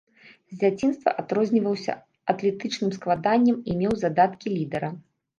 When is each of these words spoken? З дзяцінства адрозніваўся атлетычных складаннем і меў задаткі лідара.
З 0.51 0.55
дзяцінства 0.61 1.11
адрозніваўся 1.23 1.93
атлетычных 2.33 2.95
складаннем 2.97 3.59
і 3.73 3.75
меў 3.83 3.93
задаткі 4.05 4.47
лідара. 4.57 4.91